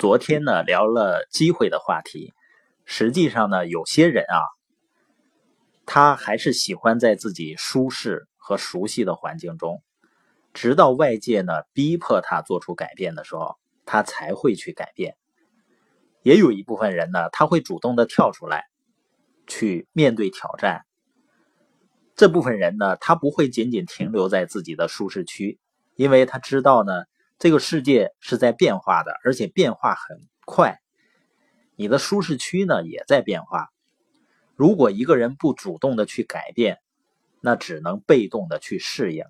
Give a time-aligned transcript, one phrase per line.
[0.00, 2.32] 昨天呢聊了机会的话题，
[2.86, 4.40] 实际上呢，有些人啊，
[5.84, 9.82] 他还是喜欢在自己舒适和熟悉的环境中，
[10.54, 15.18] 直到外界呢逼迫他做出改变的时候，他才会去改变。
[16.22, 18.68] 也有一部分人呢，他会主动的跳出来，
[19.46, 20.86] 去面对挑战。
[22.16, 25.60] 这部分人呢，他不会仅仅停留在自己的舒适区，
[25.94, 27.04] 因为他知道呢。
[27.40, 30.78] 这个世界是在变化的，而且变化很快。
[31.74, 33.70] 你的舒适区呢也在变化。
[34.56, 36.80] 如果一个人不主动的去改变，
[37.40, 39.24] 那只能被动的去适应。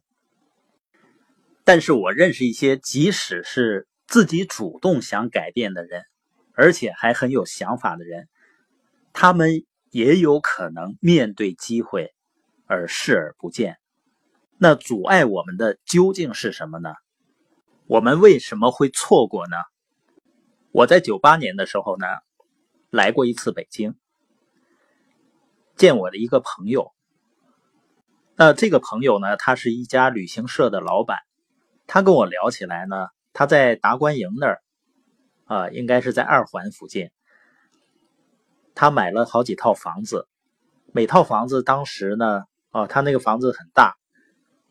[1.63, 6.03] 但是我认识一些，即使是自己主动想改变的人，
[6.55, 8.29] 而且还很有想法的人，
[9.13, 12.13] 他们也有可能面对机会
[12.67, 13.77] 而视而不见。
[14.59, 16.93] 那阻碍我们的究竟是什么呢？
[17.91, 19.57] 我们为什么会错过呢？
[20.71, 22.07] 我在九八年的时候呢，
[22.89, 23.97] 来过一次北京，
[25.75, 26.93] 见我的一个朋友。
[28.37, 31.19] 那这个朋友呢，他是一家旅行社的老板。
[31.89, 34.63] 他跟我聊起来呢，他在达官营那儿，
[35.47, 37.11] 啊，应该是在二环附近。
[38.77, 40.29] 他买了好几套房子，
[40.93, 43.97] 每套房子当时呢，啊，他那个房子很大，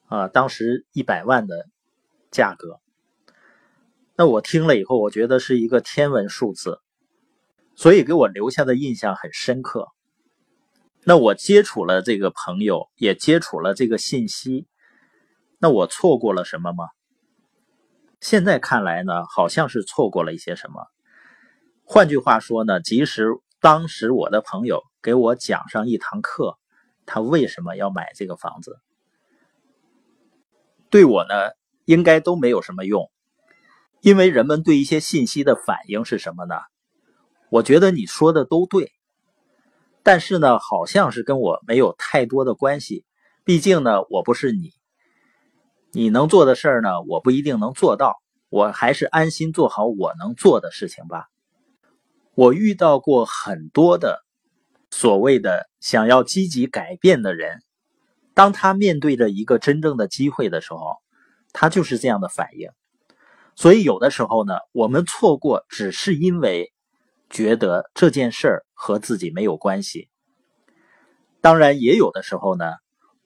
[0.07, 1.67] 啊，当时一百万的
[2.31, 2.79] 价格。
[4.19, 6.81] 那我听了以后，我觉得是一个天文数字，
[7.77, 9.87] 所以给我留下的印象很深刻。
[11.05, 14.67] 那我接触了这个朋友，也接触了这个信息，
[15.57, 16.89] 那我错过了什么吗？
[18.19, 20.85] 现在看来呢，好像是错过了一些什么。
[21.85, 23.25] 换句话说呢，即使
[23.61, 26.57] 当时我的朋友给我讲上一堂课，
[27.05, 28.81] 他为什么要买这个房子，
[30.89, 31.51] 对我呢，
[31.85, 33.09] 应该都没有什么用。
[34.01, 36.55] 因为人们对一些信息的反应是什么呢？
[37.49, 38.91] 我觉得你说的都对，
[40.03, 43.05] 但是呢，好像是跟我没有太多的关系。
[43.43, 44.71] 毕竟呢，我不是你，
[45.91, 48.21] 你能做的事儿呢，我不一定能做到。
[48.49, 51.27] 我还是安心做好我能做的事情吧。
[52.33, 54.23] 我遇到过很多的
[54.89, 57.61] 所谓的想要积极改变的人，
[58.33, 60.97] 当他面对着一个真正的机会的时候，
[61.53, 62.69] 他就是这样的反应。
[63.59, 66.71] 所以有的时候呢，我们错过只是因为
[67.29, 70.07] 觉得这件事儿和自己没有关系。
[71.41, 72.71] 当然，也有的时候呢，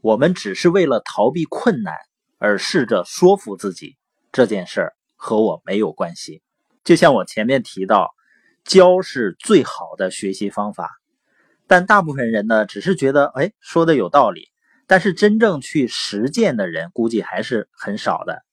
[0.02, 1.94] 我们只是为了逃避困难
[2.40, 3.96] 而试着说服自己
[4.32, 6.42] 这件事儿和我没有关系。
[6.84, 8.10] 就像我前面提到，
[8.66, 10.90] 教是最好的学习方法，
[11.68, 14.48] 但大部分人呢，只是觉得哎说的有道理，
[14.88, 18.44] 但是真正去实践的人估计还是很少的。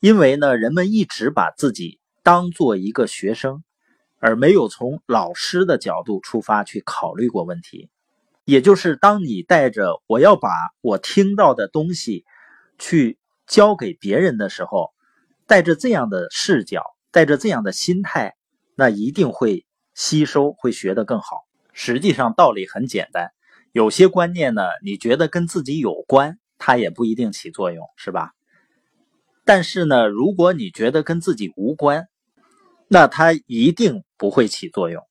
[0.00, 3.64] 因为呢，人们一直把自己当做一个学生，
[4.20, 7.90] 而没有从老师的角度出发去考虑过问题。
[8.44, 10.48] 也就是当你带着我要把
[10.80, 12.24] 我听到的东西
[12.78, 14.92] 去教给别人的时候，
[15.46, 18.36] 带着这样的视角，带着这样的心态，
[18.76, 21.38] 那一定会吸收，会学得更好。
[21.72, 23.32] 实际上道理很简单，
[23.72, 28.32] 有些观念呢，你觉得跟自己有关，它也不一定起作用，是吧？
[29.48, 32.06] 但是呢，如果你觉得跟自己无关，
[32.86, 35.02] 那它一定不会起作用。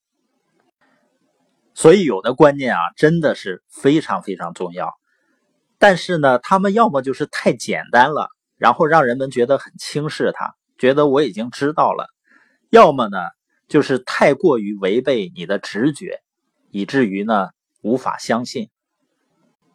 [1.73, 4.93] 所以有的观念啊，真的是非常非常重要。
[5.79, 12.05] 但是呢，他们要么就是太简单了，然后让人们觉得很轻视它，觉得我已经知道了；
[12.69, 13.17] 要么呢，
[13.67, 16.21] 就是太过于违背你的直觉，
[16.69, 17.49] 以至于呢
[17.81, 18.69] 无法相信。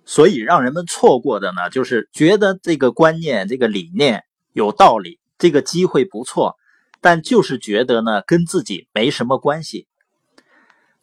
[0.05, 4.23] 所以让人们错过的呢，就是觉得这个观念、这个理念。
[4.53, 6.57] 有道理，这个机会不错，
[7.01, 9.87] 但就是觉得呢，跟自己没什么关系，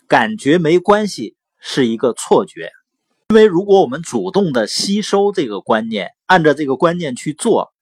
[0.08, 2.72] 感觉没关系是一个错觉。
[3.30, 7.74] 因为如果我们主动的吸收这个观念，按照这个观念去做，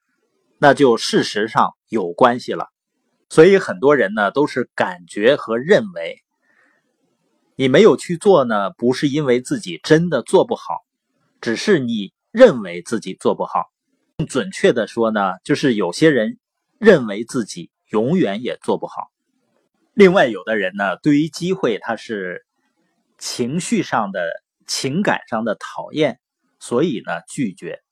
[0.58, 2.68] 那就事实上有关系了。
[3.30, 6.24] 所以很多人呢都是感觉和认为，
[7.56, 10.86] 你没有去做呢，不是因为自己真的做不好，
[11.40, 13.66] 只是你认为自己做不好。
[14.18, 16.40] 更准确的说呢，就是有些人
[16.80, 19.12] 认为自己永远也做不好。
[19.94, 22.44] 另外，有的人呢，对于机会他是
[23.20, 24.28] 情绪上的、
[24.66, 26.20] 情感上的讨厌，
[26.60, 27.84] 所以呢拒绝。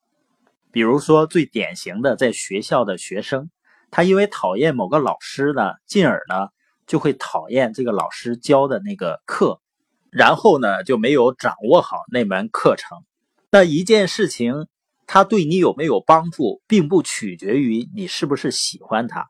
[0.71, 3.51] 比如说，最典型的在学校的学生，
[3.91, 6.47] 他因为讨厌某个老师呢，进而呢
[6.87, 9.61] 就会讨厌这个老师教的那个课，
[10.09, 13.03] 然后呢就没有掌握好那门课程。
[13.51, 14.65] 那一件事情。
[15.07, 19.29] 他对你有没有帮助，并不取决于你是不是喜欢他，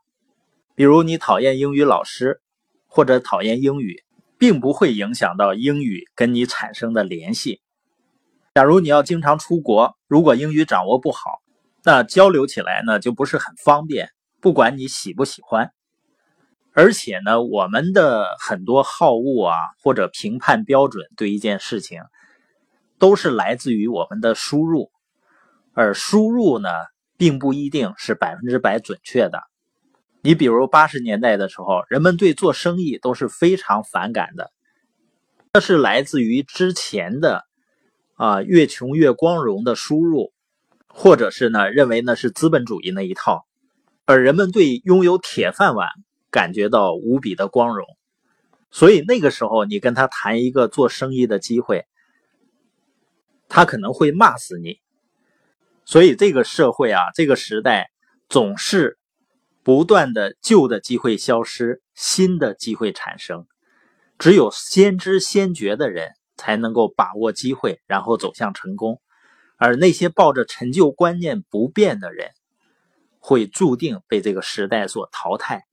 [0.74, 2.40] 比如你讨厌英语老师，
[2.86, 4.02] 或者讨厌英语，
[4.38, 7.60] 并不会影响到英语跟你产生的联系。
[8.54, 11.42] 假如你要经常出国，如果英语掌握不好，
[11.84, 14.10] 那交流起来呢就不是很方便。
[14.40, 15.72] 不管你喜不喜欢，
[16.72, 22.02] 而且呢，我们的很多好恶啊，或者评判标准对一件事情，
[22.98, 24.90] 都是来自于我们的输入，
[25.76, 26.70] 而输入呢，
[27.18, 29.42] 并不一定是百分之百准确的。
[30.22, 34.50] 你比如八十年代的时候，人们对做生意都是非常反感的，
[35.52, 37.44] 这是来自于之前的
[38.14, 40.32] 啊越穷越光荣的输入，
[40.88, 43.46] 或者是呢认为那是资本主义那一套。
[44.06, 45.90] 而人们对拥有铁饭碗
[46.30, 47.86] 感觉到无比的光荣，
[48.70, 51.84] 所以那个时候你跟他谈一个做生意的机会，
[53.46, 54.78] 他可能会骂死你。
[55.86, 57.90] 所以这个社会啊，这个时代
[58.28, 58.98] 总是
[59.62, 63.46] 不断的旧的机会消失，新的机会产生。
[64.18, 69.00] 只有先知先觉的人才能够把握机会，然后走向成功。
[69.56, 72.32] 而那些抱着陈旧观念不变的人。
[73.18, 75.64] 会注定被这个时代所淘汰，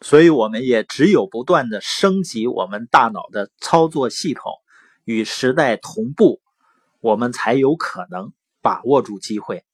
[0.00, 4.50] 所以我们也只有不断的升级我们大脑的操作系统，
[5.04, 6.40] 与时代同步，
[6.98, 8.32] 我们才有可能
[8.68, 9.64] 把握住机会。